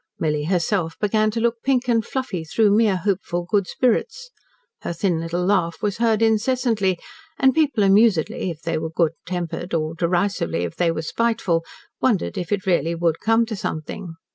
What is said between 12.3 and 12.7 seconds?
if it